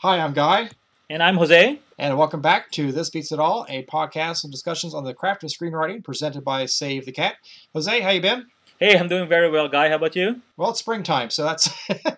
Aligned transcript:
Hi, 0.00 0.20
I'm 0.20 0.32
Guy, 0.32 0.70
And 1.08 1.22
I'm 1.22 1.36
Jose. 1.36 1.80
and 1.98 2.18
welcome 2.18 2.40
back 2.42 2.70
to 2.72 2.92
This 2.92 3.10
Beats 3.10 3.32
It 3.32 3.38
All, 3.40 3.64
a 3.68 3.84
podcast 3.86 4.44
and 4.44 4.52
discussions 4.52 4.94
on 4.94 5.04
the 5.04 5.14
craft 5.14 5.42
of 5.44 5.50
screenwriting 5.50 6.04
presented 6.04 6.44
by 6.44 6.66
Save 6.66 7.06
the 7.06 7.12
Cat. 7.12 7.36
Jose, 7.72 8.00
how 8.00 8.10
you 8.10 8.20
been? 8.20 8.46
Hey, 8.78 8.98
I'm 8.98 9.08
doing 9.08 9.28
very 9.28 9.50
well, 9.50 9.68
Guy. 9.68 9.88
How 9.88 9.96
about 9.96 10.14
you? 10.16 10.42
Well, 10.56 10.70
it's 10.70 10.80
springtime, 10.80 11.30
so 11.30 11.44
that's 11.44 11.70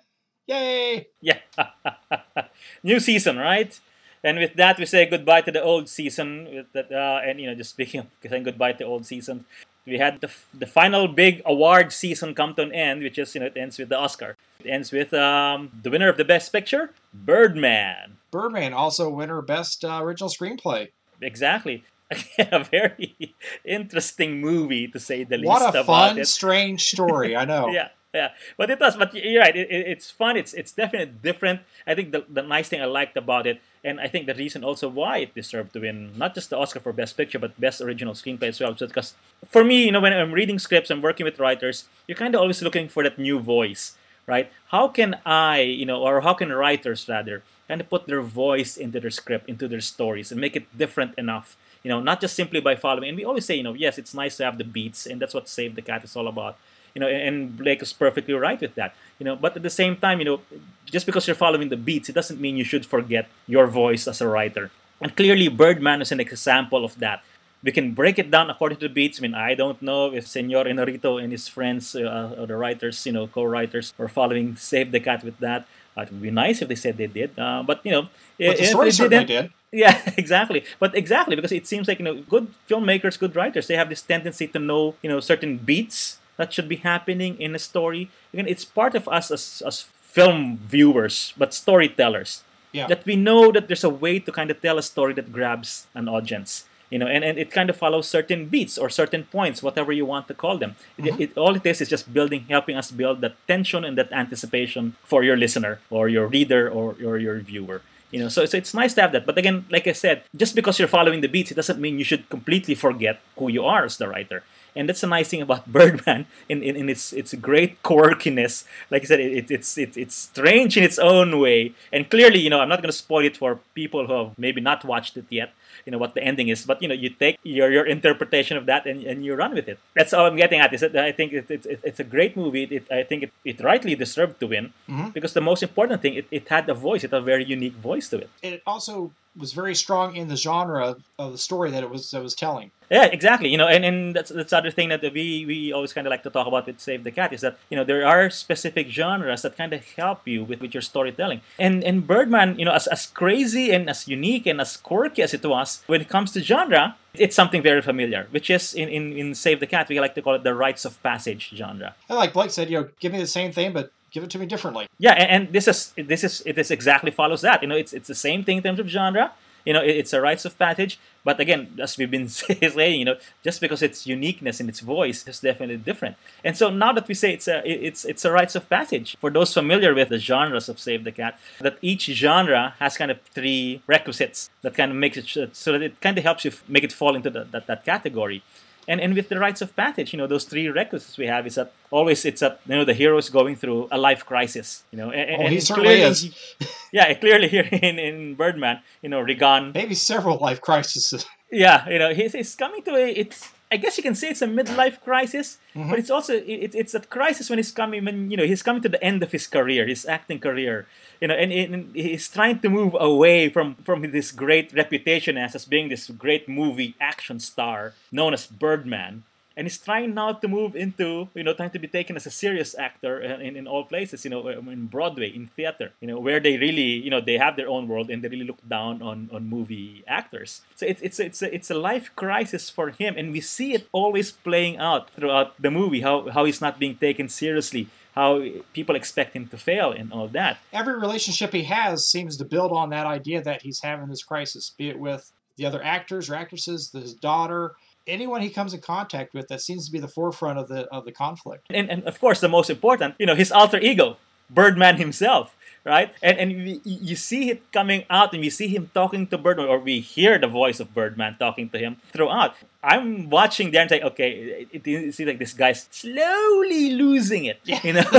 yay! 0.46 1.08
Yeah. 1.20 1.38
New 2.82 2.98
season, 3.00 3.36
right? 3.36 3.78
And 4.24 4.38
with 4.38 4.54
that, 4.54 4.78
we 4.78 4.86
say 4.86 5.06
goodbye 5.06 5.42
to 5.42 5.52
the 5.52 5.62
old 5.62 5.88
season. 5.88 6.48
With 6.52 6.72
that, 6.72 6.90
uh, 6.90 7.20
and 7.24 7.40
you 7.40 7.46
know, 7.46 7.54
just 7.54 7.70
speaking 7.70 8.00
of 8.00 8.06
saying 8.28 8.42
goodbye 8.42 8.72
to 8.72 8.84
old 8.84 9.06
season, 9.06 9.44
we 9.88 9.98
had 9.98 10.20
the, 10.20 10.28
f- 10.28 10.46
the 10.52 10.66
final 10.66 11.08
big 11.08 11.42
award 11.46 11.92
season 11.92 12.34
come 12.34 12.54
to 12.54 12.62
an 12.62 12.72
end, 12.72 13.02
which 13.02 13.18
is 13.18 13.34
you 13.34 13.40
know 13.40 13.46
it 13.46 13.56
ends 13.56 13.78
with 13.78 13.88
the 13.88 13.98
Oscar. 13.98 14.36
It 14.64 14.68
ends 14.68 14.92
with 14.92 15.14
um, 15.14 15.70
the 15.82 15.90
winner 15.90 16.08
of 16.08 16.16
the 16.16 16.24
Best 16.24 16.52
Picture, 16.52 16.92
Birdman. 17.14 18.18
Birdman, 18.30 18.72
also 18.74 19.08
winner 19.08 19.40
Best 19.42 19.84
uh, 19.84 20.00
Original 20.02 20.28
Screenplay. 20.30 20.88
Exactly. 21.20 21.84
a 22.38 22.64
very 22.64 23.34
interesting 23.64 24.40
movie 24.40 24.88
to 24.88 24.98
say 24.98 25.24
the 25.24 25.36
least 25.36 25.48
What 25.48 25.74
a 25.74 25.84
fun, 25.84 26.18
it. 26.18 26.26
strange 26.26 26.84
story, 26.84 27.36
I 27.36 27.44
know. 27.44 27.68
yeah 27.78 27.88
yeah 28.14 28.30
but 28.56 28.70
it 28.70 28.78
does 28.78 28.96
but 28.96 29.12
you're 29.12 29.42
right 29.42 29.54
it, 29.54 29.68
it, 29.70 29.86
it's 29.86 30.10
fun 30.10 30.34
it's 30.34 30.54
it's 30.54 30.72
definitely 30.72 31.12
different 31.22 31.60
i 31.86 31.94
think 31.94 32.10
the, 32.10 32.24
the 32.30 32.40
nice 32.40 32.66
thing 32.66 32.80
i 32.80 32.86
liked 32.86 33.18
about 33.18 33.46
it 33.46 33.60
and 33.84 34.00
i 34.00 34.08
think 34.08 34.26
the 34.26 34.34
reason 34.34 34.64
also 34.64 34.88
why 34.88 35.18
it 35.18 35.34
deserved 35.34 35.72
to 35.72 35.80
win 35.80 36.16
not 36.16 36.34
just 36.34 36.50
the 36.50 36.56
oscar 36.56 36.80
for 36.80 36.92
best 36.92 37.16
picture 37.16 37.38
but 37.38 37.58
best 37.60 37.80
original 37.80 38.14
screenplay 38.14 38.48
as 38.48 38.60
well. 38.60 38.72
Because 38.72 39.14
for 39.46 39.64
me 39.64 39.84
you 39.84 39.92
know 39.92 40.00
when 40.00 40.12
i'm 40.12 40.32
reading 40.32 40.58
scripts 40.58 40.90
and 40.90 41.02
working 41.02 41.24
with 41.24 41.38
writers 41.38 41.84
you're 42.06 42.16
kind 42.16 42.34
of 42.34 42.40
always 42.40 42.62
looking 42.62 42.88
for 42.88 43.02
that 43.02 43.18
new 43.18 43.38
voice 43.38 43.96
right? 44.28 44.52
How 44.68 44.88
can 44.88 45.16
i 45.24 45.60
you 45.60 45.86
know 45.86 46.02
or 46.02 46.20
how 46.20 46.34
can 46.34 46.52
writers 46.52 47.08
rather 47.08 47.42
kind 47.66 47.80
of 47.80 47.88
put 47.88 48.06
their 48.06 48.20
voice 48.20 48.76
into 48.76 49.00
their 49.00 49.10
script 49.10 49.48
into 49.48 49.66
their 49.66 49.80
stories 49.80 50.30
and 50.30 50.40
make 50.40 50.54
it 50.54 50.66
different 50.76 51.16
enough? 51.18 51.56
You 51.82 51.88
know 51.88 52.00
not 52.00 52.20
just 52.20 52.36
simply 52.36 52.60
by 52.60 52.76
following 52.76 53.08
and 53.08 53.16
we 53.16 53.24
always 53.24 53.46
say 53.46 53.56
you 53.56 53.62
know 53.62 53.74
yes 53.74 53.98
it's 53.98 54.14
nice 54.14 54.36
to 54.36 54.44
have 54.44 54.58
the 54.58 54.64
beats 54.64 55.06
and 55.06 55.20
that's 55.20 55.34
what 55.34 55.48
save 55.48 55.74
the 55.74 55.82
cat 55.82 56.04
is 56.04 56.14
all 56.14 56.28
about 56.28 56.56
you 56.94 57.00
know, 57.00 57.08
and 57.08 57.56
Blake 57.56 57.82
is 57.82 57.92
perfectly 57.92 58.34
right 58.34 58.60
with 58.60 58.74
that. 58.76 58.94
You 59.18 59.24
know, 59.24 59.36
but 59.36 59.56
at 59.56 59.62
the 59.62 59.70
same 59.70 59.96
time, 59.96 60.18
you 60.20 60.24
know, 60.24 60.40
just 60.86 61.06
because 61.06 61.26
you're 61.26 61.36
following 61.36 61.68
the 61.68 61.76
beats, 61.76 62.08
it 62.08 62.14
doesn't 62.14 62.40
mean 62.40 62.56
you 62.56 62.64
should 62.64 62.86
forget 62.86 63.28
your 63.46 63.66
voice 63.66 64.06
as 64.08 64.20
a 64.20 64.28
writer. 64.28 64.70
And 65.00 65.14
clearly, 65.16 65.48
Birdman 65.48 66.02
is 66.02 66.10
an 66.12 66.20
example 66.20 66.84
of 66.84 66.98
that. 66.98 67.22
We 67.62 67.72
can 67.72 67.92
break 67.92 68.18
it 68.18 68.30
down 68.30 68.50
according 68.50 68.78
to 68.78 68.88
the 68.88 68.94
beats. 68.94 69.18
I 69.18 69.22
mean, 69.22 69.34
I 69.34 69.54
don't 69.54 69.80
know 69.82 70.12
if 70.14 70.26
Senor 70.28 70.64
Iñárritu 70.64 71.22
and 71.22 71.32
his 71.32 71.48
friends, 71.48 71.94
uh, 71.96 72.36
or 72.38 72.46
the 72.46 72.56
writers, 72.56 73.04
you 73.04 73.12
know, 73.12 73.26
co-writers, 73.26 73.92
were 73.98 74.08
following 74.08 74.54
Save 74.56 74.92
the 74.92 75.00
Cat 75.00 75.24
with 75.24 75.38
that. 75.40 75.66
Uh, 75.96 76.02
it 76.02 76.12
would 76.12 76.22
be 76.22 76.30
nice 76.30 76.62
if 76.62 76.68
they 76.68 76.76
said 76.76 76.96
they 76.96 77.08
did. 77.08 77.30
Uh, 77.36 77.62
but 77.66 77.80
you 77.84 77.90
know, 77.90 78.02
But 78.38 78.58
the 78.58 78.64
story 78.64 78.90
they 78.90 79.08
didn't- 79.08 79.26
did. 79.26 79.50
yeah, 79.72 79.98
exactly. 80.16 80.64
But 80.78 80.94
exactly 80.94 81.34
because 81.34 81.50
it 81.50 81.66
seems 81.66 81.88
like 81.88 81.98
you 81.98 82.04
know, 82.04 82.22
good 82.22 82.46
filmmakers, 82.70 83.18
good 83.18 83.34
writers, 83.34 83.66
they 83.66 83.74
have 83.74 83.88
this 83.88 84.02
tendency 84.02 84.46
to 84.54 84.58
know 84.60 84.94
you 85.02 85.10
know 85.10 85.18
certain 85.20 85.58
beats 85.58 86.18
that 86.38 86.54
should 86.54 86.68
be 86.68 86.76
happening 86.76 87.38
in 87.38 87.54
a 87.54 87.58
story. 87.58 88.08
Again, 88.32 88.48
it's 88.48 88.64
part 88.64 88.94
of 88.94 89.06
us 89.08 89.30
as 89.30 89.62
as 89.66 89.82
film 90.00 90.58
viewers, 90.64 91.34
but 91.36 91.52
storytellers. 91.52 92.42
Yeah. 92.72 92.86
That 92.86 93.04
we 93.04 93.16
know 93.16 93.52
that 93.52 93.68
there's 93.68 93.84
a 93.84 93.92
way 93.92 94.18
to 94.20 94.30
kind 94.32 94.50
of 94.50 94.60
tell 94.60 94.78
a 94.78 94.82
story 94.82 95.12
that 95.14 95.32
grabs 95.32 95.86
an 95.94 96.08
audience. 96.08 96.64
You 96.90 96.98
know, 96.98 97.06
and, 97.06 97.22
and 97.22 97.38
it 97.38 97.50
kind 97.50 97.68
of 97.68 97.76
follows 97.76 98.08
certain 98.08 98.46
beats 98.46 98.78
or 98.78 98.88
certain 98.88 99.24
points, 99.24 99.62
whatever 99.62 99.92
you 99.92 100.06
want 100.06 100.26
to 100.28 100.34
call 100.34 100.56
them. 100.56 100.76
It, 100.96 101.04
mm-hmm. 101.04 101.22
it, 101.22 101.36
all 101.36 101.54
it 101.54 101.66
is 101.66 101.82
is 101.82 101.88
just 101.88 102.12
building, 102.12 102.46
helping 102.48 102.76
us 102.76 102.90
build 102.90 103.20
that 103.20 103.36
tension 103.46 103.84
and 103.84 103.96
that 103.98 104.10
anticipation 104.10 104.96
for 105.04 105.22
your 105.22 105.36
listener 105.36 105.80
or 105.90 106.08
your 106.08 106.26
reader 106.26 106.68
or, 106.68 106.96
or 107.04 107.18
your 107.18 107.40
viewer. 107.40 107.82
You 108.10 108.20
know, 108.20 108.28
so, 108.28 108.46
so 108.46 108.56
it's 108.56 108.72
nice 108.72 108.94
to 108.94 109.02
have 109.02 109.12
that. 109.12 109.26
But 109.26 109.36
again, 109.36 109.66
like 109.70 109.86
I 109.86 109.92
said, 109.92 110.22
just 110.34 110.54
because 110.54 110.78
you're 110.78 110.88
following 110.88 111.20
the 111.20 111.28
beats, 111.28 111.50
it 111.50 111.56
doesn't 111.56 111.78
mean 111.78 111.98
you 111.98 112.04
should 112.04 112.28
completely 112.30 112.74
forget 112.74 113.20
who 113.36 113.48
you 113.48 113.64
are 113.66 113.84
as 113.84 113.98
the 113.98 114.08
writer. 114.08 114.42
And 114.76 114.88
that's 114.88 115.00
the 115.00 115.06
nice 115.06 115.28
thing 115.28 115.42
about 115.42 115.66
Birdman 115.72 116.26
in, 116.48 116.62
in, 116.62 116.76
in 116.76 116.88
its 116.88 117.12
its 117.12 117.34
great 117.34 117.82
quirkiness. 117.82 118.64
Like 118.90 119.02
I 119.02 119.06
said, 119.06 119.20
it, 119.20 119.32
it, 119.32 119.50
it's 119.50 119.76
it, 119.78 119.96
it's 119.96 120.14
strange 120.14 120.76
in 120.76 120.84
its 120.84 120.98
own 120.98 121.38
way. 121.40 121.72
And 121.92 122.08
clearly, 122.10 122.38
you 122.40 122.50
know, 122.50 122.60
I'm 122.60 122.68
not 122.68 122.80
going 122.82 122.92
to 122.92 122.96
spoil 122.96 123.24
it 123.24 123.36
for 123.36 123.58
people 123.74 124.06
who 124.06 124.12
have 124.12 124.38
maybe 124.38 124.60
not 124.60 124.84
watched 124.84 125.16
it 125.16 125.26
yet. 125.30 125.52
You 125.86 125.92
know 125.92 125.98
what 125.98 126.14
the 126.14 126.22
ending 126.22 126.48
is, 126.48 126.66
but 126.66 126.82
you 126.82 126.88
know, 126.88 126.94
you 126.94 127.08
take 127.10 127.38
your 127.42 127.70
your 127.72 127.86
interpretation 127.86 128.56
of 128.56 128.66
that 128.66 128.84
and, 128.86 129.02
and 129.04 129.24
you 129.24 129.34
run 129.34 129.54
with 129.54 129.68
it. 129.68 129.78
That's 129.94 130.12
all 130.12 130.26
I'm 130.26 130.36
getting 130.36 130.60
at. 130.60 130.72
Is 130.74 130.80
that 130.82 130.94
I 130.96 131.12
think 131.12 131.32
it, 131.32 131.50
it, 131.50 131.64
it, 131.64 131.80
it's 131.82 132.00
a 132.00 132.04
great 132.04 132.36
movie. 132.36 132.64
It, 132.64 132.84
I 132.92 133.02
think 133.04 133.22
it, 133.24 133.32
it 133.44 133.60
rightly 133.60 133.94
deserved 133.94 134.38
to 134.40 134.46
win 134.46 134.72
Mhm. 134.88 135.12
because 135.14 135.32
the 135.32 135.40
most 135.40 135.62
important 135.62 136.02
thing, 136.02 136.14
it, 136.14 136.26
it 136.30 136.48
had 136.48 136.68
a 136.68 136.74
voice. 136.74 137.04
It 137.04 137.10
had 137.12 137.20
a 137.22 137.24
very 137.24 137.44
unique 137.44 137.74
voice 137.76 138.08
to 138.10 138.18
it. 138.18 138.28
It 138.42 138.62
also 138.66 139.12
was 139.38 139.52
very 139.52 139.74
strong 139.74 140.16
in 140.16 140.28
the 140.28 140.36
genre 140.36 140.96
of 141.18 141.32
the 141.32 141.38
story 141.38 141.70
that 141.70 141.82
it 141.82 141.90
was 141.90 142.10
that 142.10 142.22
was 142.22 142.34
telling. 142.34 142.70
Yeah, 142.90 143.04
exactly. 143.04 143.50
You 143.50 143.58
know, 143.58 143.68
and, 143.68 143.84
and 143.84 144.14
that's 144.14 144.30
that's 144.30 144.50
the 144.50 144.56
other 144.56 144.70
thing 144.70 144.88
that 144.88 145.02
we 145.02 145.44
we 145.46 145.72
always 145.72 145.92
kind 145.92 146.06
of 146.06 146.10
like 146.10 146.22
to 146.22 146.30
talk 146.30 146.46
about 146.46 146.66
with 146.66 146.80
Save 146.80 147.04
the 147.04 147.10
Cat 147.10 147.32
is 147.32 147.42
that 147.42 147.58
you 147.70 147.76
know 147.76 147.84
there 147.84 148.06
are 148.06 148.30
specific 148.30 148.88
genres 148.88 149.42
that 149.42 149.56
kind 149.56 149.72
of 149.72 149.84
help 149.96 150.26
you 150.26 150.44
with, 150.44 150.60
with 150.60 150.74
your 150.74 150.82
storytelling. 150.82 151.42
And 151.58 151.84
and 151.84 152.06
Birdman, 152.06 152.58
you 152.58 152.64
know, 152.64 152.72
as 152.72 152.86
as 152.86 153.06
crazy 153.06 153.70
and 153.70 153.88
as 153.90 154.08
unique 154.08 154.46
and 154.46 154.60
as 154.60 154.76
quirky 154.76 155.22
as 155.22 155.34
it 155.34 155.44
was, 155.44 155.82
when 155.86 156.00
it 156.00 156.08
comes 156.08 156.32
to 156.32 156.40
genre, 156.40 156.96
it's 157.14 157.34
something 157.34 157.62
very 157.62 157.82
familiar, 157.82 158.26
which 158.30 158.50
is 158.50 158.74
in 158.74 158.88
in, 158.88 159.12
in 159.16 159.34
Save 159.34 159.60
the 159.60 159.66
Cat 159.66 159.88
we 159.88 160.00
like 160.00 160.14
to 160.14 160.22
call 160.22 160.34
it 160.34 160.44
the 160.44 160.54
rites 160.54 160.84
of 160.84 161.02
passage 161.02 161.50
genre. 161.54 161.94
And 162.08 162.18
like 162.18 162.32
Blake 162.32 162.50
said, 162.50 162.70
you 162.70 162.80
know, 162.80 162.88
give 163.00 163.12
me 163.12 163.18
the 163.18 163.26
same 163.26 163.52
thing, 163.52 163.72
but 163.72 163.92
give 164.10 164.22
it 164.22 164.30
to 164.30 164.38
me 164.38 164.46
differently. 164.46 164.86
Yeah, 164.98 165.12
and, 165.12 165.30
and 165.30 165.52
this 165.52 165.68
is 165.68 165.92
this 165.96 166.24
is 166.24 166.42
this 166.54 166.70
exactly 166.70 167.10
follows 167.10 167.40
that. 167.42 167.62
You 167.62 167.68
know, 167.68 167.76
it's 167.76 167.92
it's 167.92 168.08
the 168.08 168.14
same 168.14 168.44
thing 168.44 168.58
in 168.58 168.62
terms 168.62 168.78
of 168.78 168.88
genre. 168.88 169.32
You 169.68 169.74
know, 169.74 169.82
it's 169.82 170.14
a 170.14 170.20
rites 170.22 170.46
of 170.46 170.58
passage, 170.58 170.98
but 171.24 171.38
again, 171.40 171.76
as 171.78 171.98
we've 171.98 172.10
been 172.10 172.28
saying, 172.28 172.98
you 172.98 173.04
know, 173.04 173.16
just 173.44 173.60
because 173.60 173.82
its 173.82 174.06
uniqueness 174.06 174.60
in 174.62 174.68
its 174.72 174.80
voice 174.80 175.28
is 175.28 175.40
definitely 175.40 175.76
different. 175.76 176.16
And 176.42 176.56
so 176.56 176.70
now 176.70 176.92
that 176.94 177.06
we 177.06 177.12
say 177.12 177.34
it's 177.34 177.46
a 177.46 177.60
it's 177.70 178.06
it's 178.06 178.24
a 178.24 178.32
rites 178.32 178.54
of 178.54 178.66
passage 178.70 179.14
for 179.20 179.30
those 179.30 179.52
familiar 179.52 179.92
with 179.92 180.08
the 180.08 180.18
genres 180.18 180.70
of 180.70 180.78
Save 180.78 181.04
the 181.04 181.12
Cat, 181.12 181.38
that 181.60 181.76
each 181.82 182.04
genre 182.22 182.74
has 182.78 182.96
kind 182.96 183.10
of 183.10 183.20
three 183.36 183.82
requisites 183.86 184.48
that 184.62 184.74
kind 184.74 184.90
of 184.90 184.96
makes 184.96 185.18
it 185.18 185.54
so 185.54 185.72
that 185.72 185.82
it 185.82 186.00
kind 186.00 186.16
of 186.16 186.24
helps 186.24 186.46
you 186.46 186.52
make 186.66 186.84
it 186.84 186.92
fall 186.92 187.14
into 187.14 187.28
the, 187.28 187.44
that 187.44 187.66
that 187.66 187.84
category. 187.84 188.42
And, 188.88 189.00
and 189.00 189.14
with 189.14 189.28
the 189.28 189.38
rites 189.38 189.60
of 189.60 189.76
passage, 189.76 190.12
you 190.14 190.16
know, 190.18 190.26
those 190.26 190.44
three 190.44 190.66
requisites 190.68 191.18
we 191.18 191.26
have 191.26 191.46
is 191.46 191.56
that 191.56 191.72
always 191.90 192.24
it's 192.24 192.42
a 192.42 192.58
you 192.66 192.74
know 192.76 192.84
the 192.84 192.94
hero 192.94 193.18
is 193.18 193.28
going 193.28 193.54
through 193.54 193.86
a 193.92 193.98
life 193.98 194.24
crisis, 194.24 194.82
you 194.90 194.96
know. 194.98 195.10
And, 195.10 195.30
Oh, 195.30 195.44
and 195.44 195.52
he 195.52 195.60
certainly 195.60 195.88
clearly- 195.96 196.10
is. 196.10 196.34
yeah, 196.92 197.12
clearly 197.14 197.48
here 197.48 197.68
in, 197.70 197.98
in 197.98 198.34
Birdman, 198.34 198.80
you 199.02 199.10
know, 199.10 199.20
Riggan. 199.22 199.74
Maybe 199.74 199.94
several 199.94 200.38
life 200.38 200.60
crises. 200.60 201.26
Yeah, 201.52 201.88
you 201.88 201.98
know, 201.98 202.12
he's, 202.14 202.32
he's 202.32 202.54
coming 202.56 202.82
to 202.82 202.94
a. 202.96 203.08
It's 203.10 203.50
I 203.70 203.76
guess 203.76 203.96
you 203.98 204.02
can 204.02 204.14
say 204.14 204.30
it's 204.30 204.40
a 204.40 204.46
midlife 204.48 205.00
crisis, 205.04 205.58
Mhm. 205.76 205.90
but 205.90 205.98
it's 205.98 206.10
also 206.10 206.34
it, 206.34 206.72
it's 206.74 206.94
a 206.94 207.00
crisis 207.00 207.50
when 207.50 207.58
he's 207.58 207.70
coming 207.72 208.04
when 208.04 208.30
you 208.30 208.36
know 208.36 208.46
he's 208.46 208.62
coming 208.62 208.80
to 208.82 208.88
the 208.88 209.02
end 209.04 209.22
of 209.22 209.30
his 209.32 209.46
career, 209.46 209.86
his 209.86 210.06
acting 210.06 210.40
career, 210.40 210.86
you 211.20 211.28
know, 211.28 211.34
and, 211.34 211.52
and 211.52 211.94
he's 211.94 212.28
trying 212.28 212.60
to 212.60 212.68
move 212.70 212.96
away 212.98 213.48
from 213.50 213.76
from 213.84 214.02
this 214.10 214.32
great 214.32 214.72
reputation 214.72 215.36
as 215.36 215.54
as 215.54 215.64
being 215.66 215.88
this 215.90 216.08
great 216.08 216.48
movie 216.48 216.94
action 217.00 217.38
star 217.40 217.92
known 218.10 218.32
as 218.32 218.46
Birdman. 218.46 219.24
And 219.58 219.66
he's 219.66 219.76
trying 219.76 220.14
now 220.14 220.34
to 220.34 220.46
move 220.46 220.76
into, 220.76 221.28
you 221.34 221.42
know, 221.42 221.52
trying 221.52 221.70
to 221.70 221.80
be 221.80 221.88
taken 221.88 222.14
as 222.14 222.26
a 222.26 222.30
serious 222.30 222.78
actor 222.78 223.20
in, 223.20 223.56
in, 223.56 223.66
all 223.66 223.82
places, 223.82 224.24
you 224.24 224.30
know, 224.30 224.48
um, 224.48 224.68
in 224.68 224.86
Broadway, 224.86 225.34
in 225.34 225.48
theater, 225.48 225.90
you 226.00 226.06
know, 226.06 226.20
where 226.20 226.38
they 226.38 226.56
really, 226.56 226.92
you 227.02 227.10
know, 227.10 227.20
they 227.20 227.38
have 227.38 227.56
their 227.56 227.68
own 227.68 227.88
world 227.88 228.08
and 228.08 228.22
they 228.22 228.28
really 228.28 228.44
look 228.44 228.62
down 228.68 229.02
on, 229.02 229.28
on 229.32 229.48
movie 229.48 230.04
actors. 230.06 230.62
So 230.76 230.86
it's, 230.86 231.02
it's, 231.02 231.18
it's, 231.18 231.42
a, 231.42 231.52
it's 231.52 231.70
a 231.72 231.74
life 231.74 232.12
crisis 232.14 232.70
for 232.70 232.90
him. 232.90 233.16
And 233.18 233.32
we 233.32 233.40
see 233.40 233.74
it 233.74 233.88
always 233.90 234.30
playing 234.30 234.76
out 234.76 235.10
throughout 235.10 235.60
the 235.60 235.72
movie, 235.72 236.02
how, 236.02 236.28
how 236.30 236.44
he's 236.44 236.60
not 236.60 236.78
being 236.78 236.96
taken 236.96 237.28
seriously, 237.28 237.88
how 238.14 238.44
people 238.72 238.94
expect 238.94 239.34
him 239.34 239.48
to 239.48 239.56
fail 239.56 239.90
and 239.90 240.12
all 240.12 240.28
that. 240.28 240.58
Every 240.72 240.96
relationship 240.96 241.52
he 241.52 241.64
has 241.64 242.06
seems 242.06 242.36
to 242.36 242.44
build 242.44 242.70
on 242.70 242.90
that 242.90 243.06
idea 243.06 243.42
that 243.42 243.62
he's 243.62 243.80
having 243.82 244.06
this 244.06 244.22
crisis, 244.22 244.72
be 244.78 244.88
it 244.88 245.00
with 245.00 245.32
the 245.56 245.66
other 245.66 245.82
actors 245.82 246.30
or 246.30 246.36
actresses, 246.36 246.92
his 246.92 247.12
daughter, 247.12 247.74
anyone 248.08 248.40
he 248.40 248.50
comes 248.50 248.74
in 248.74 248.80
contact 248.80 249.34
with. 249.34 249.48
That 249.48 249.60
seems 249.60 249.86
to 249.86 249.92
be 249.92 249.98
the 249.98 250.08
forefront 250.08 250.58
of 250.58 250.68
the 250.68 250.86
of 250.86 251.04
the 251.04 251.12
conflict. 251.12 251.66
and, 251.70 251.90
and 251.90 252.04
of 252.04 252.18
course 252.20 252.40
the 252.40 252.48
most 252.48 252.70
important 252.70 253.14
you 253.18 253.26
know 253.26 253.34
his 253.34 253.52
alter 253.52 253.78
ego 253.78 254.16
birdman 254.50 254.96
himself 254.96 255.54
right? 255.84 256.12
And 256.22 256.38
and 256.38 256.50
we, 256.52 256.80
you 256.84 257.16
see 257.16 257.50
it 257.50 257.72
coming 257.72 258.04
out 258.10 258.32
and 258.32 258.40
we 258.40 258.50
see 258.50 258.68
him 258.68 258.90
talking 258.92 259.26
to 259.28 259.38
birdman 259.38 259.68
or 259.68 259.78
we 259.78 260.00
hear 260.00 260.38
the 260.38 260.46
voice 260.46 260.80
of 260.80 260.92
birdman 260.92 261.36
talking 261.38 261.68
to 261.70 261.78
him 261.78 261.96
throughout. 262.12 262.54
I'm 262.82 263.30
watching 263.30 263.70
there 263.70 263.82
and 263.82 263.90
saying 263.90 264.04
okay 264.04 264.66
it, 264.70 264.86
it, 264.86 265.14
seems 265.14 265.28
like 265.28 265.38
this 265.38 265.54
guy's 265.54 265.88
slowly 265.90 266.90
losing 266.92 267.46
it 267.46 267.60
you 267.64 267.92
know? 267.92 268.04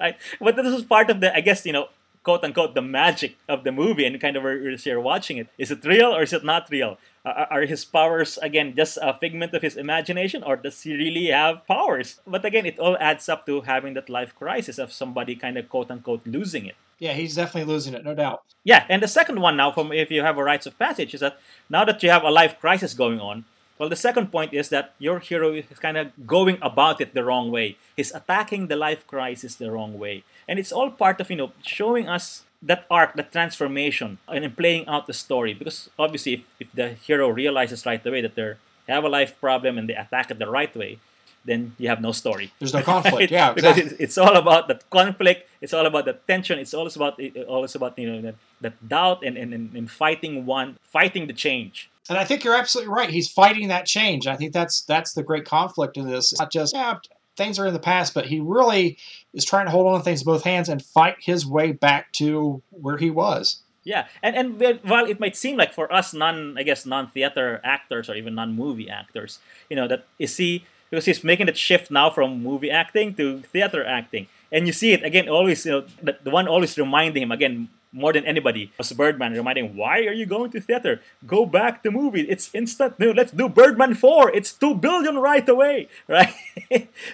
Right? 0.00 0.16
But 0.40 0.56
this 0.56 0.74
is 0.78 0.84
part 0.84 1.10
of 1.10 1.20
the 1.20 1.34
i 1.34 1.40
guess 1.40 1.66
you 1.66 1.72
know 1.72 1.88
quote 2.22 2.44
unquote 2.44 2.74
the 2.74 2.82
magic 2.82 3.36
of 3.48 3.64
the 3.64 3.72
movie 3.72 4.04
and 4.04 4.20
kind 4.20 4.36
of 4.36 4.44
as 4.46 4.86
you're 4.86 5.00
watching 5.00 5.36
it. 5.38 5.48
Is 5.58 5.70
it 5.70 5.84
real 5.84 6.14
or 6.14 6.22
is 6.22 6.32
it 6.32 6.44
not 6.44 6.68
real 6.70 6.98
are, 7.24 7.46
are 7.50 7.66
his 7.66 7.84
powers 7.84 8.38
again 8.42 8.74
just 8.74 8.98
a 9.00 9.14
figment 9.14 9.54
of 9.54 9.62
his 9.62 9.76
imagination 9.76 10.42
or 10.42 10.56
does 10.56 10.82
he 10.82 10.94
really 10.94 11.26
have 11.26 11.66
powers 11.66 12.20
but 12.26 12.44
again 12.44 12.66
it 12.66 12.78
all 12.78 12.96
adds 12.98 13.28
up 13.28 13.46
to 13.46 13.60
having 13.62 13.94
that 13.94 14.08
life 14.08 14.34
crisis 14.34 14.78
of 14.78 14.92
somebody 14.92 15.34
kind 15.36 15.56
of 15.56 15.68
quote 15.68 15.90
unquote 15.90 16.26
losing 16.26 16.66
it 16.66 16.76
Yeah, 17.02 17.14
he's 17.14 17.34
definitely 17.34 17.66
losing 17.66 17.94
it, 17.94 18.04
no 18.04 18.14
doubt. 18.14 18.46
Yeah, 18.62 18.86
and 18.88 19.02
the 19.02 19.10
second 19.10 19.40
one 19.42 19.56
now, 19.56 19.72
from 19.72 19.90
if 19.90 20.08
you 20.14 20.22
have 20.22 20.38
a 20.38 20.44
rites 20.44 20.70
of 20.70 20.78
passage, 20.78 21.14
is 21.14 21.20
that 21.20 21.34
now 21.66 21.84
that 21.84 22.00
you 22.02 22.10
have 22.14 22.22
a 22.22 22.30
life 22.30 22.60
crisis 22.60 22.94
going 22.94 23.18
on, 23.18 23.42
well, 23.76 23.88
the 23.88 23.96
second 23.96 24.30
point 24.30 24.54
is 24.54 24.68
that 24.68 24.94
your 25.02 25.18
hero 25.18 25.50
is 25.52 25.66
kind 25.82 25.98
of 25.98 26.14
going 26.28 26.58
about 26.62 27.00
it 27.00 27.10
the 27.10 27.24
wrong 27.24 27.50
way. 27.50 27.76
He's 27.96 28.14
attacking 28.14 28.68
the 28.68 28.76
life 28.76 29.02
crisis 29.08 29.56
the 29.56 29.72
wrong 29.74 29.98
way, 29.98 30.22
and 30.46 30.60
it's 30.60 30.70
all 30.70 30.94
part 30.94 31.18
of 31.20 31.26
you 31.26 31.42
know 31.42 31.50
showing 31.66 32.06
us 32.06 32.46
that 32.62 32.86
arc, 32.90 33.14
that 33.16 33.32
transformation, 33.32 34.18
and 34.28 34.44
in 34.44 34.52
playing 34.52 34.86
out 34.86 35.06
the 35.06 35.12
story. 35.12 35.54
Because 35.54 35.90
obviously, 35.98 36.34
if, 36.34 36.40
if 36.60 36.72
the 36.72 36.88
hero 36.90 37.28
realizes 37.28 37.84
right 37.84 38.04
away 38.06 38.20
that 38.22 38.34
they 38.34 38.54
have 38.88 39.04
a 39.04 39.08
life 39.08 39.38
problem 39.40 39.78
and 39.78 39.88
they 39.88 39.94
attack 39.94 40.30
it 40.30 40.38
the 40.38 40.48
right 40.48 40.74
way, 40.76 40.98
then 41.44 41.74
you 41.78 41.88
have 41.88 42.00
no 42.00 42.12
story. 42.12 42.52
There's 42.58 42.72
no 42.72 42.82
conflict. 42.82 43.16
Right? 43.20 43.30
Yeah, 43.30 43.52
because 43.52 43.76
exactly. 43.76 43.92
it's, 43.92 44.16
it's 44.16 44.18
all 44.18 44.36
about 44.36 44.68
the 44.68 44.80
conflict. 44.90 45.48
It's 45.60 45.74
all 45.74 45.86
about 45.86 46.04
the 46.04 46.14
tension. 46.26 46.58
It's 46.58 46.74
always 46.74 46.96
about 46.96 47.20
always 47.48 47.74
about 47.74 47.98
you 47.98 48.10
know 48.10 48.20
that, 48.22 48.34
that 48.60 48.88
doubt 48.88 49.24
and, 49.24 49.36
and, 49.36 49.52
and 49.52 49.90
fighting 49.90 50.46
one, 50.46 50.78
fighting 50.82 51.26
the 51.26 51.32
change. 51.32 51.90
And 52.08 52.18
I 52.18 52.24
think 52.24 52.44
you're 52.44 52.56
absolutely 52.56 52.92
right. 52.92 53.10
He's 53.10 53.30
fighting 53.30 53.68
that 53.68 53.86
change. 53.86 54.26
I 54.26 54.36
think 54.36 54.52
that's 54.52 54.82
that's 54.82 55.14
the 55.14 55.22
great 55.22 55.44
conflict 55.44 55.96
in 55.96 56.06
this. 56.06 56.32
It's 56.32 56.40
not 56.40 56.52
just 56.52 56.74
yeah, 56.74 56.98
things 57.36 57.58
are 57.58 57.66
in 57.66 57.72
the 57.72 57.78
past, 57.78 58.14
but 58.14 58.26
he 58.26 58.40
really 58.40 58.98
is 59.32 59.44
trying 59.44 59.66
to 59.66 59.70
hold 59.70 59.86
on 59.86 59.98
to 59.98 60.04
things 60.04 60.20
with 60.20 60.26
both 60.26 60.44
hands 60.44 60.68
and 60.68 60.84
fight 60.84 61.16
his 61.20 61.46
way 61.46 61.72
back 61.72 62.12
to 62.12 62.62
where 62.70 62.96
he 62.96 63.10
was. 63.10 63.62
Yeah, 63.84 64.06
and 64.22 64.36
and 64.36 64.80
while 64.84 65.06
it 65.06 65.18
might 65.18 65.36
seem 65.36 65.56
like 65.56 65.74
for 65.74 65.92
us 65.92 66.14
non, 66.14 66.56
I 66.56 66.62
guess 66.62 66.86
non-theater 66.86 67.60
actors 67.64 68.08
or 68.08 68.14
even 68.14 68.34
non-movie 68.36 68.88
actors, 68.88 69.40
you 69.68 69.74
know, 69.74 69.88
that 69.88 70.06
is 70.18 70.36
he 70.36 70.64
because 70.88 71.06
he's 71.06 71.24
making 71.24 71.46
that 71.46 71.56
shift 71.56 71.90
now 71.90 72.08
from 72.10 72.42
movie 72.42 72.70
acting 72.70 73.14
to 73.14 73.40
theater 73.40 73.84
acting, 73.84 74.28
and 74.52 74.68
you 74.68 74.72
see 74.72 74.92
it 74.92 75.02
again 75.02 75.28
always, 75.28 75.66
you 75.66 75.72
know, 75.72 75.84
the 76.00 76.30
one 76.30 76.46
always 76.46 76.78
reminding 76.78 77.24
him 77.24 77.32
again 77.32 77.70
more 77.92 78.12
than 78.12 78.24
anybody 78.24 78.72
was 78.78 78.92
Birdman, 78.92 79.32
reminding 79.32 79.76
why 79.76 80.00
are 80.00 80.12
you 80.12 80.26
going 80.26 80.50
to 80.52 80.60
theater? 80.60 81.00
Go 81.26 81.44
back 81.46 81.82
to 81.82 81.90
movie. 81.90 82.22
It's 82.22 82.52
instant. 82.54 82.98
No, 82.98 83.10
let's 83.10 83.32
do 83.32 83.48
Birdman 83.48 83.94
four. 83.94 84.34
It's 84.34 84.52
two 84.52 84.74
billion 84.74 85.18
right 85.18 85.46
away, 85.48 85.88
right? 86.08 86.34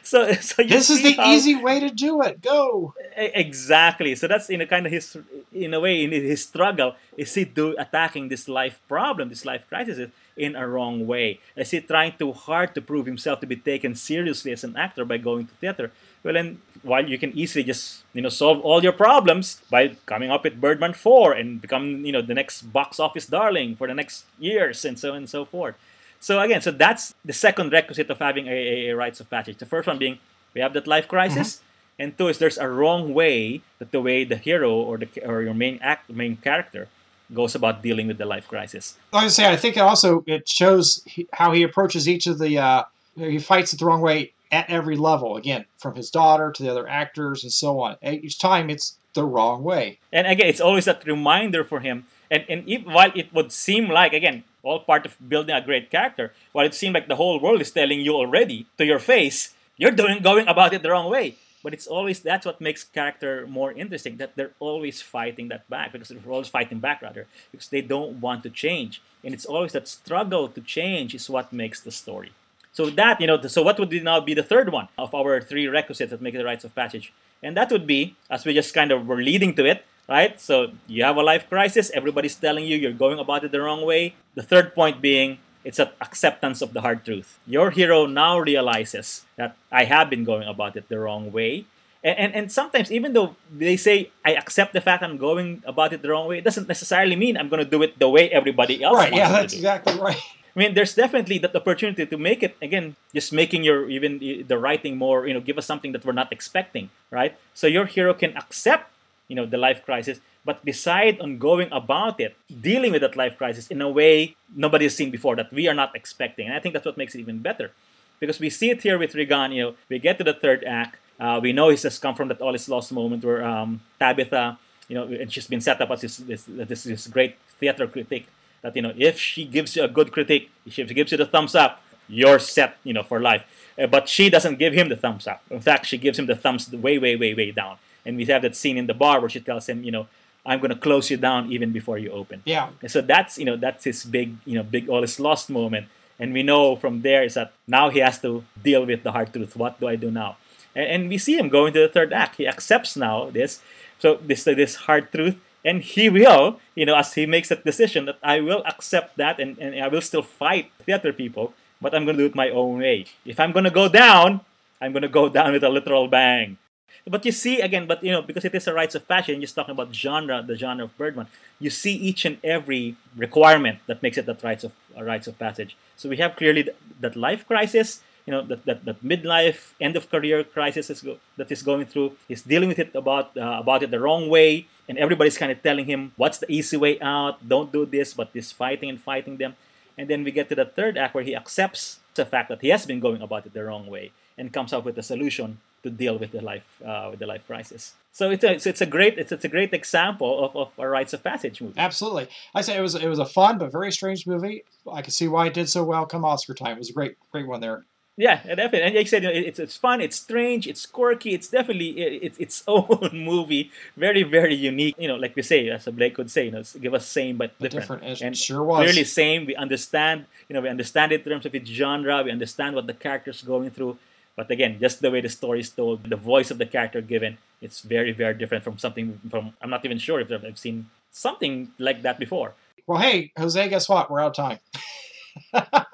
so, 0.03 0.33
so 0.35 0.63
this 0.63 0.91
is 0.91 1.03
the 1.03 1.13
how, 1.13 1.31
easy 1.31 1.57
way 1.57 1.81
to 1.81 1.91
do 1.91 2.23
it. 2.23 2.41
Go 2.41 2.95
exactly. 3.17 4.15
So 4.15 4.29
that's 4.29 4.49
in 4.49 4.61
a 4.61 4.67
kind 4.67 4.87
of 4.87 4.93
his, 4.93 5.17
in 5.53 5.75
a 5.75 5.81
way, 5.81 6.05
in 6.05 6.13
his 6.13 6.43
struggle 6.43 6.95
is 7.19 7.35
he 7.35 7.45
do 7.45 7.75
attacking 7.77 8.29
this 8.29 8.49
life 8.49 8.81
problem, 8.87 9.29
this 9.29 9.45
life 9.45 9.67
crisis 9.69 10.09
in 10.37 10.55
a 10.55 10.67
wrong 10.67 11.05
way? 11.07 11.41
Is 11.57 11.73
he 11.73 11.81
trying 11.81 12.15
too 12.17 12.33
hard 12.33 12.75
to 12.77 12.81
prove 12.81 13.07
himself 13.07 13.41
to 13.41 13.47
be 13.47 13.57
taken 13.57 13.97
seriously 13.97 14.53
as 14.53 14.63
an 14.63 14.77
actor 14.77 15.05
by 15.05 15.19
going 15.19 15.49
to 15.49 15.55
theater? 15.55 15.91
Well, 16.23 16.35
then 16.35 16.61
while 16.83 17.09
you 17.09 17.19
can 17.19 17.37
easily 17.37 17.65
just 17.65 18.05
you 18.13 18.23
know 18.23 18.29
solve 18.29 18.61
all 18.61 18.83
your 18.83 18.93
problems 18.93 19.61
by 19.71 19.97
coming 20.07 20.31
up 20.31 20.45
with 20.45 20.61
Birdman 20.61 20.95
4 20.95 21.33
and 21.33 21.61
become 21.61 22.05
you 22.05 22.13
know 22.13 22.23
the 22.23 22.35
next 22.35 22.63
box 22.73 23.01
office 23.01 23.27
darling 23.27 23.77
for 23.77 23.87
the 23.87 23.95
next 23.95 24.25
years 24.39 24.85
and 24.85 24.99
so 24.99 25.11
on 25.11 25.19
and 25.19 25.31
so 25.31 25.45
forth. 25.45 25.75
So 26.21 26.41
again, 26.41 26.61
so 26.61 26.71
that's 26.71 27.15
the 27.25 27.33
second 27.33 27.73
requisite 27.73 28.11
of 28.11 28.19
having 28.19 28.49
a, 28.49 28.51
a, 28.51 28.91
a 28.91 28.97
rites 28.97 29.21
of 29.21 29.31
passage. 29.31 29.59
The 29.59 29.67
first 29.67 29.87
one 29.87 29.99
being 29.99 30.19
we 30.55 30.61
have 30.61 30.73
that 30.73 30.87
life 30.87 31.07
crisis, 31.07 31.57
mm-hmm. 31.57 32.03
and 32.03 32.19
two 32.19 32.29
is 32.29 32.39
there's 32.39 32.59
a 32.59 32.69
wrong 32.69 33.15
way 33.15 33.63
that 33.79 33.93
the 33.93 34.01
way 34.01 34.25
the 34.25 34.37
hero 34.37 34.73
or 34.73 34.99
the 34.99 35.09
or 35.25 35.43
your 35.43 35.55
main 35.55 35.79
act 35.83 36.11
main 36.11 36.37
character 36.37 36.89
goes 37.33 37.55
about 37.55 37.83
dealing 37.83 38.07
with 38.07 38.19
the 38.19 38.25
life 38.25 38.49
crisis. 38.49 38.97
I 39.13 39.29
say, 39.29 39.51
I 39.51 39.57
think 39.57 39.77
it 39.77 39.81
also 39.81 40.25
it 40.27 40.49
shows 40.49 41.05
how 41.33 41.53
he 41.53 41.63
approaches 41.63 42.09
each 42.09 42.27
of 42.27 42.39
the. 42.39 42.59
Uh, 42.59 42.85
he 43.17 43.39
fights 43.39 43.73
it 43.73 43.81
the 43.81 43.87
wrong 43.87 44.01
way 44.01 44.33
at 44.51 44.69
every 44.71 44.97
level. 44.97 45.37
Again, 45.37 45.65
from 45.79 45.95
his 45.95 46.11
daughter 46.11 46.51
to 46.53 46.63
the 46.63 46.71
other 46.71 46.89
actors 46.89 47.43
and 47.43 47.53
so 47.53 47.81
on. 47.81 47.97
Each 48.03 48.39
time 48.39 48.71
it's 48.71 48.99
the 49.15 49.25
wrong 49.25 49.63
way. 49.63 49.99
And 50.13 50.27
again, 50.27 50.49
it's 50.49 50.61
always 50.61 50.85
that 50.87 51.07
reminder 51.07 51.65
for 51.65 51.81
him. 51.81 52.07
And 52.31 52.45
and 52.49 52.69
if, 52.69 52.85
while 52.85 53.13
it 53.15 53.33
would 53.33 53.53
seem 53.53 53.89
like 53.89 54.13
again 54.13 54.45
all 54.63 54.81
part 54.81 55.07
of 55.07 55.17
building 55.29 55.55
a 55.55 55.65
great 55.65 55.91
character, 55.91 56.33
while 56.53 56.67
it 56.67 56.75
seemed 56.75 56.95
like 56.95 57.09
the 57.09 57.17
whole 57.17 57.41
world 57.41 57.61
is 57.61 57.71
telling 57.71 58.01
you 58.01 58.15
already 58.15 58.67
to 58.77 58.85
your 58.85 58.99
face, 58.99 59.55
you're 59.77 59.91
doing 59.91 60.23
going 60.23 60.47
about 60.47 60.73
it 60.75 60.83
the 60.83 60.91
wrong 60.91 61.11
way. 61.11 61.37
But 61.63 61.73
it's 61.75 61.87
always 61.87 62.21
that's 62.21 62.47
what 62.47 62.61
makes 62.61 62.85
character 62.85 63.47
more 63.47 63.73
interesting. 63.73 64.19
That 64.19 64.37
they're 64.37 64.55
always 64.61 65.03
fighting 65.03 65.49
that 65.49 65.69
back 65.69 65.93
because 65.93 66.09
they're 66.09 66.33
always 66.33 66.49
fighting 66.49 66.79
back 66.79 67.03
rather 67.03 67.27
because 67.51 67.69
they 67.69 67.83
don't 67.83 68.21
want 68.21 68.43
to 68.45 68.51
change. 68.51 69.03
And 69.25 69.35
it's 69.35 69.47
always 69.47 69.73
that 69.73 69.89
struggle 69.89 70.49
to 70.49 70.61
change 70.61 71.15
is 71.15 71.29
what 71.29 71.53
makes 71.53 71.81
the 71.81 71.91
story. 71.91 72.31
So 72.79 72.87
that, 72.95 73.21
you 73.21 73.27
know, 73.27 73.43
so 73.43 73.67
what 73.67 73.75
would 73.81 73.91
now 73.91 74.21
be 74.21 74.35
the 74.39 74.47
third 74.47 74.71
one 74.71 74.87
of 74.97 75.13
our 75.13 75.41
three 75.41 75.67
requisites 75.67 76.13
that 76.13 76.23
make 76.23 76.35
the 76.35 76.45
rites 76.45 76.63
of 76.63 76.79
passage? 76.79 77.13
And 77.43 77.57
that 77.57 77.75
would 77.75 77.89
be, 77.91 78.15
as 78.31 78.47
we 78.47 78.55
just 78.55 78.73
kind 78.73 78.95
of 78.95 79.09
were 79.11 79.19
leading 79.19 79.53
to 79.59 79.67
it, 79.67 79.83
right? 80.07 80.39
So 80.41 80.71
you 80.87 81.03
have 81.03 81.17
a 81.17 81.25
life 81.27 81.51
crisis, 81.51 81.91
everybody's 81.91 82.37
telling 82.37 82.71
you 82.71 82.77
you're 82.77 82.95
going 82.95 83.19
about 83.19 83.43
it 83.43 83.51
the 83.51 83.61
wrong 83.61 83.83
way. 83.83 84.15
The 84.37 84.45
third 84.45 84.77
point 84.77 85.03
being, 85.03 85.39
it's 85.65 85.81
an 85.81 85.91
acceptance 86.01 86.63
of 86.63 86.73
the 86.73 86.83
hard 86.83 87.05
truth. 87.05 87.41
Your 87.49 87.75
hero 87.75 88.07
now 88.07 88.39
realizes 88.39 89.27
that 89.35 89.57
I 89.73 89.83
have 89.83 90.09
been 90.09 90.23
going 90.23 90.47
about 90.47 90.77
it 90.77 90.89
the 90.89 91.01
wrong 91.01 91.33
way. 91.33 91.67
And, 92.05 92.17
and, 92.17 92.31
and 92.33 92.47
sometimes, 92.53 92.93
even 92.93 93.13
though 93.13 93.35
they 93.51 93.77
say, 93.77 94.13
I 94.25 94.35
accept 94.35 94.73
the 94.73 94.81
fact 94.81 95.03
I'm 95.03 95.19
going 95.19 95.65
about 95.67 95.93
it 95.93 96.03
the 96.03 96.11
wrong 96.11 96.29
way, 96.29 96.39
it 96.39 96.45
doesn't 96.45 96.69
necessarily 96.69 97.17
mean 97.17 97.37
I'm 97.37 97.49
going 97.49 97.65
to 97.65 97.69
do 97.69 97.83
it 97.83 97.99
the 97.99 98.09
way 98.09 98.31
everybody 98.31 98.85
else 98.85 98.99
right, 98.99 99.13
yeah, 99.13 99.33
that's 99.33 99.53
exactly 99.53 99.99
right. 99.99 100.23
I 100.59 100.61
mean, 100.61 100.75
there's 100.75 100.93
definitely 100.93 101.39
that 101.39 101.55
opportunity 101.55 102.05
to 102.05 102.19
make 102.19 102.43
it 102.43 102.57
again, 102.61 102.97
just 103.15 103.33
making 103.33 103.63
your 103.63 103.89
even 103.89 104.19
the 104.49 104.59
writing 104.59 104.99
more, 104.99 105.25
you 105.29 105.33
know, 105.33 105.41
give 105.41 105.57
us 105.57 105.67
something 105.67 105.93
that 105.93 106.05
we're 106.05 106.19
not 106.23 106.33
expecting, 106.33 106.91
right? 107.13 107.39
So 107.55 107.69
your 107.69 107.87
hero 107.87 108.13
can 108.13 108.37
accept, 108.37 108.91
you 109.29 109.37
know, 109.37 109.47
the 109.47 109.57
life 109.57 109.85
crisis, 109.87 110.19
but 110.45 110.65
decide 110.65 111.21
on 111.21 111.39
going 111.39 111.69
about 111.71 112.19
it, 112.19 112.35
dealing 112.51 112.91
with 112.91 113.03
that 113.03 113.15
life 113.15 113.39
crisis 113.39 113.69
in 113.69 113.81
a 113.81 113.89
way 113.89 114.35
nobody 114.57 114.87
has 114.87 114.97
seen 114.97 115.13
before 115.13 115.37
that 115.37 115.53
we 115.53 115.69
are 115.69 115.75
not 115.75 115.95
expecting, 115.95 116.49
and 116.49 116.57
I 116.57 116.59
think 116.59 116.73
that's 116.73 116.87
what 116.87 116.97
makes 116.97 117.15
it 117.15 117.21
even 117.21 117.39
better, 117.39 117.71
because 118.19 118.41
we 118.41 118.51
see 118.51 118.71
it 118.71 118.83
here 118.83 118.99
with 118.99 119.13
Riggan. 119.15 119.55
You 119.55 119.63
know, 119.63 119.75
we 119.89 120.01
get 120.01 120.19
to 120.19 120.25
the 120.25 120.35
third 120.35 120.65
act, 120.65 120.99
uh, 121.21 121.39
we 121.41 121.53
know 121.53 121.69
he's 121.69 121.83
just 121.83 122.03
come 122.03 122.17
from 122.17 122.27
that 122.35 122.41
all 122.41 122.55
is 122.57 122.69
lost 122.69 122.91
moment 122.91 123.25
where 123.25 123.45
um, 123.45 123.81
Tabitha, 124.01 124.59
you 124.89 124.97
know, 124.97 125.05
and 125.05 125.33
she's 125.33 125.47
been 125.47 125.61
set 125.61 125.81
up 125.81 125.91
as 125.93 126.01
this 126.01 126.17
this, 126.17 126.43
this, 126.49 126.83
this 126.83 127.07
great 127.07 127.37
theater 127.61 127.87
critic 127.87 128.27
that 128.63 128.75
you 128.77 128.83
know 128.83 128.93
if 128.97 129.19
she 129.19 129.45
gives 129.45 129.77
you 129.77 129.85
a 129.85 129.89
good 129.89 130.13
critique, 130.13 130.51
if 130.67 130.75
she 130.75 130.85
gives 130.85 131.13
you 131.13 131.19
the 131.19 131.27
thumbs 131.27 131.55
up, 131.55 131.83
you're 132.09 132.39
set, 132.39 132.77
you 132.85 132.93
know, 132.93 133.03
for 133.03 133.21
life. 133.21 133.45
Uh, 133.79 133.87
but 133.87 134.09
she 134.09 134.31
doesn't 134.31 134.59
give 134.59 134.73
him 134.73 134.89
the 134.89 134.97
thumbs 134.97 135.27
up. 135.27 135.43
In 135.51 135.61
fact, 135.61 135.87
she 135.87 135.99
gives 135.99 136.19
him 136.19 136.27
the 136.27 136.35
thumbs 136.35 136.71
way, 136.73 136.99
way, 136.99 137.15
way, 137.17 137.35
way 137.35 137.51
down. 137.51 137.77
And 138.05 138.17
we 138.17 138.25
have 138.27 138.43
that 138.43 138.57
scene 138.57 138.79
in 138.79 138.87
the 138.87 138.95
bar 138.95 139.21
where 139.21 139.29
she 139.29 139.41
tells 139.41 139.69
him, 139.69 139.85
you 139.85 139.93
know, 139.93 140.09
I'm 140.47 140.61
going 140.61 140.71
to 140.71 140.77
close 140.77 141.11
you 141.11 141.19
down 141.19 141.53
even 141.53 141.73
before 141.73 141.99
you 141.99 142.11
open. 142.11 142.43
Yeah. 142.47 142.71
And 142.81 142.91
so 142.91 143.03
that's 143.03 143.39
you 143.39 143.45
know 143.45 143.57
that's 143.57 143.85
his 143.85 144.05
big 144.05 144.37
you 144.47 144.55
know 144.55 144.63
big 144.63 144.89
all 144.89 145.05
is 145.05 145.21
lost 145.21 145.51
moment. 145.51 145.89
And 146.19 146.33
we 146.33 146.43
know 146.43 146.75
from 146.75 147.03
there 147.03 147.23
is 147.23 147.35
that 147.35 147.53
now 147.67 147.91
he 147.91 148.01
has 148.01 148.19
to 148.23 148.45
deal 148.61 148.85
with 148.85 149.03
the 149.05 149.13
hard 149.13 149.33
truth. 149.33 149.55
What 149.55 149.79
do 149.79 149.87
I 149.87 149.95
do 149.95 150.11
now? 150.11 150.37
And, 150.75 150.87
and 150.87 151.09
we 151.09 151.19
see 151.19 151.39
him 151.39 151.49
going 151.49 151.73
to 151.75 151.81
the 151.81 151.89
third 151.89 152.13
act. 152.13 152.37
He 152.37 152.49
accepts 152.49 152.97
now 152.97 153.31
this. 153.31 153.61
So 153.99 154.19
this 154.25 154.45
this 154.45 154.77
hard 154.87 155.13
truth 155.13 155.37
and 155.65 155.83
he 155.83 156.09
will, 156.09 156.61
you 156.75 156.87
know, 156.87 156.97
as 156.97 157.15
he 157.15 157.27
makes 157.27 157.49
that 157.49 157.65
decision 157.65 158.05
that 158.07 158.19
I 158.23 158.41
will 158.41 158.63
accept 158.67 159.17
that 159.17 159.39
and, 159.39 159.59
and 159.59 159.75
I 159.83 159.89
will 159.89 160.01
still 160.01 160.23
fight 160.23 160.71
theater 160.81 161.13
people, 161.13 161.55
but 161.81 161.95
I'm 161.95 162.05
going 162.05 162.17
to 162.17 162.23
do 162.23 162.27
it 162.27 162.35
my 162.35 162.51
own 162.51 162.79
way. 162.79 163.07
If 163.25 163.41
I'm 163.41 163.53
going 163.53 163.65
to 163.65 163.71
go 163.71 163.89
down, 163.89 164.41
I'm 164.81 164.93
going 164.93 165.03
to 165.03 165.09
go 165.09 165.29
down 165.39 165.53
with 165.53 165.65
a 165.65 165.69
literal 165.69 166.09
bang. 166.09 166.59
But 167.07 167.25
you 167.25 167.33
see 167.33 167.61
again, 167.61 167.87
but 167.87 168.03
you 168.03 168.13
know, 168.13 168.23
because 168.23 168.45
it 168.45 168.55
is 168.55 168.67
a 168.67 168.75
rites 168.75 168.95
of 168.95 169.09
passage, 169.09 169.41
just 169.41 169.55
talking 169.55 169.73
about 169.73 169.95
genre, 169.95 170.43
the 170.43 170.57
genre 170.57 170.85
of 170.85 170.97
Birdman, 170.99 171.27
you 171.59 171.71
see 171.71 171.95
each 171.95 172.25
and 172.25 172.39
every 172.45 172.97
requirement 173.17 173.79
that 173.87 174.03
makes 174.03 174.19
it 174.19 174.27
that 174.27 174.43
rites 174.43 174.65
of 174.65 174.73
rites 174.99 175.27
of 175.27 175.39
passage. 175.39 175.77
So 175.97 176.09
we 176.09 176.19
have 176.19 176.37
clearly 176.37 176.69
that 177.01 177.17
life 177.17 177.47
crisis, 177.47 178.03
you 178.27 178.33
know 178.33 178.43
that, 178.43 178.67
that, 178.67 178.85
that 178.85 179.03
midlife 179.03 179.73
end 179.81 179.97
of 179.97 180.11
career 180.11 180.45
crisis 180.45 180.91
is 180.91 181.01
go, 181.01 181.17
that 181.39 181.51
is 181.51 181.63
going 181.63 181.87
through 181.87 182.13
he's 182.29 182.43
dealing 182.43 182.69
with 182.69 182.79
it 182.79 182.95
about 182.95 183.35
uh, 183.39 183.57
about 183.65 183.83
it 183.83 183.91
the 183.91 183.99
wrong 183.99 184.29
way 184.29 184.67
and 184.89 184.99
everybody's 184.99 185.39
kind 185.39 185.53
of 185.53 185.63
telling 185.63 185.87
him 185.87 186.13
what's 186.17 186.39
the 186.39 186.51
easy 186.51 186.77
way 186.77 186.99
out 187.01 187.49
don't 187.49 187.73
do 187.73 187.85
this 187.87 188.15
but 188.15 188.33
this 188.33 188.53
fighting 188.53 188.89
and 188.89 189.01
fighting 189.01 189.37
them 189.37 189.55
and 189.97 190.09
then 190.09 190.25
we 190.25 190.31
get 190.31 190.49
to 190.49 190.55
the 190.55 190.65
third 190.65 190.97
act 190.97 191.15
where 191.15 191.25
he 191.25 191.35
accepts 191.35 192.01
the 192.15 192.25
fact 192.25 192.49
that 192.49 192.61
he 192.61 192.69
has 192.69 192.87
been 192.87 193.01
going 193.01 193.23
about 193.23 193.47
it 193.47 193.53
the 193.53 193.65
wrong 193.65 193.87
way 193.87 194.11
and 194.37 194.53
comes 194.53 194.73
up 194.73 194.85
with 194.85 194.97
a 194.99 195.03
solution 195.03 195.59
to 195.83 195.91
deal 195.91 196.19
with 196.19 196.33
the 196.33 196.41
life 196.41 196.83
uh, 196.85 197.09
with 197.11 197.19
the 197.19 197.27
life 197.27 197.47
crisis. 197.47 197.95
So 198.13 198.31
it's 198.31 198.45
a 198.45 198.53
it's, 198.53 198.67
it's 198.67 198.81
a 198.81 198.87
great 198.87 199.19
it's, 199.19 199.33
it's 199.33 199.45
a 199.45 199.49
great 199.49 199.73
example 199.73 200.45
of, 200.45 200.57
of 200.57 200.73
a 200.79 200.89
rites 200.89 201.13
of 201.13 201.23
passage 201.23 201.61
movie. 201.61 201.79
Absolutely, 201.79 202.29
I 202.55 202.63
say 202.63 202.77
it 202.77 202.81
was 202.81 202.95
it 202.95 203.09
was 203.09 203.19
a 203.19 203.27
fun 203.27 203.59
but 203.59 203.71
very 203.71 203.93
strange 203.93 204.27
movie. 204.27 204.65
I 204.91 205.03
can 205.03 205.13
see 205.13 205.29
why 205.29 205.47
it 205.47 205.55
did 205.55 205.69
so 205.69 205.85
well 205.85 206.07
come 206.07 206.25
Oscar 206.25 206.55
time. 206.55 206.77
It 206.77 206.79
was 206.79 206.91
a 206.91 206.95
great 206.95 207.17
great 207.31 207.47
one 207.47 207.61
there. 207.61 207.85
Yeah, 208.19 208.43
definitely. 208.43 208.83
And 208.83 208.95
like 208.97 209.07
I 209.07 209.09
said, 209.09 209.23
you 209.23 209.29
know, 209.29 209.35
it's 209.35 209.61
it's 209.61 209.77
fun, 209.77 210.01
it's 210.01 210.17
strange, 210.17 210.67
it's 210.67 210.85
quirky, 210.87 211.35
it's 211.35 211.47
definitely 211.47 211.91
it's 212.27 212.37
its 212.39 212.65
own 212.69 213.11
movie, 213.13 213.71
very 213.97 214.25
very 214.25 214.57
unique. 214.57 214.97
You 214.99 215.07
know, 215.07 215.15
like 215.15 215.37
we 215.37 215.43
say, 215.43 215.69
as 215.71 215.85
Blake 215.87 216.19
would 216.19 216.29
say, 216.29 216.47
you 216.47 216.51
know, 216.51 216.65
give 216.81 216.95
us 216.95 217.07
same 217.07 217.37
but 217.37 217.57
different. 217.61 218.03
different 218.03 218.21
and 218.21 218.37
sure 218.37 218.65
was. 218.65 218.83
clearly 218.83 219.05
same. 219.05 219.47
We 219.47 219.55
understand, 219.55 220.27
you 220.49 220.55
know, 220.55 220.61
we 220.61 220.69
understand 220.69 221.13
it 221.13 221.25
in 221.25 221.31
terms 221.31 221.47
of 221.47 221.55
its 221.55 221.71
genre. 221.71 222.25
We 222.25 222.33
understand 222.33 222.75
what 222.75 222.89
the 222.89 222.93
character's 222.95 223.41
going 223.43 223.71
through. 223.71 223.99
But 224.35 224.51
again, 224.51 224.79
just 224.81 225.01
the 225.01 225.13
way 225.13 225.21
the 225.21 225.29
story 225.29 225.61
is 225.61 225.71
told, 225.71 226.11
the 226.11 226.17
voice 226.17 226.51
of 226.51 226.59
the 226.59 226.67
character 226.67 227.01
given, 227.01 227.39
it's 227.63 227.83
very 227.83 228.11
very 228.11 228.35
different 228.35 228.65
from 228.65 228.79
something 228.79 229.21
from 229.31 229.53
I'm 229.63 229.71
not 229.71 229.85
even 229.85 229.99
sure 229.99 230.19
if 230.19 230.33
I've 230.33 230.59
seen 230.59 230.91
something 231.13 231.71
like 231.79 232.03
that 232.03 232.19
before. 232.19 232.55
Well, 232.85 232.99
hey, 232.99 233.31
Jose, 233.39 233.69
guess 233.69 233.89
what? 233.89 234.11
We're 234.11 234.21
out 234.21 234.37
of 234.37 234.45
time. 234.45 234.59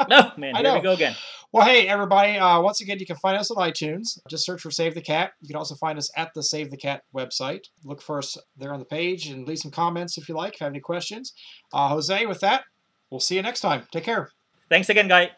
No, 0.09 0.33
man, 0.39 0.57
I 0.57 0.63
here 0.63 0.75
we 0.75 0.81
go 0.81 0.93
again. 0.93 1.15
Well, 1.55 1.65
hey, 1.65 1.87
everybody. 1.87 2.37
Uh, 2.37 2.61
once 2.61 2.81
again, 2.81 2.99
you 2.99 3.07
can 3.07 3.15
find 3.15 3.39
us 3.39 3.49
on 3.49 3.59
iTunes. 3.59 4.19
Just 4.29 4.45
search 4.45 4.61
for 4.61 4.73
Save 4.73 4.97
the 4.97 5.01
Cat. 5.01 5.35
You 5.41 5.47
can 5.47 5.55
also 5.55 5.77
find 5.77 5.97
us 5.97 6.11
at 6.17 6.31
the 6.35 6.43
Save 6.43 6.73
the 6.73 6.77
Cat 6.77 7.03
website. 7.15 7.61
Look 7.85 8.03
for 8.03 8.19
us 8.19 8.37
there 8.57 8.73
on 8.73 8.81
the 8.81 8.85
page 8.85 9.29
and 9.29 9.47
leave 9.47 9.61
some 9.61 9.71
comments 9.71 10.19
if 10.19 10.29
you 10.29 10.35
like, 10.35 10.55
if 10.55 10.61
you 10.61 10.65
have 10.65 10.73
any 10.73 10.81
questions. 10.81 11.33
Uh, 11.73 11.91
Jose, 11.91 12.27
with 12.27 12.41
that, 12.41 12.65
we'll 13.09 13.21
see 13.21 13.37
you 13.37 13.43
next 13.43 13.61
time. 13.61 13.87
Take 13.93 14.03
care. 14.03 14.31
Thanks 14.69 14.89
again, 14.89 15.07
guy. 15.07 15.31